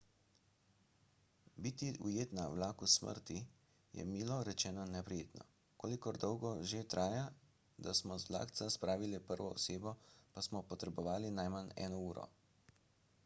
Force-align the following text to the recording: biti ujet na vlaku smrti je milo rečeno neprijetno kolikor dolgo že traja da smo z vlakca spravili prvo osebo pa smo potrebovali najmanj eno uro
biti 1.63 1.87
ujet 2.07 2.29
na 2.37 2.45
vlaku 2.53 2.87
smrti 2.93 3.35
je 3.97 4.05
milo 4.13 4.37
rečeno 4.47 4.85
neprijetno 4.93 5.45
kolikor 5.83 6.17
dolgo 6.23 6.53
že 6.71 6.81
traja 6.93 7.27
da 7.87 7.93
smo 7.99 8.17
z 8.23 8.29
vlakca 8.31 8.69
spravili 8.77 9.19
prvo 9.29 9.51
osebo 9.59 9.95
pa 10.33 10.45
smo 10.47 10.63
potrebovali 10.73 11.31
najmanj 11.41 11.71
eno 11.87 12.01
uro 12.07 12.25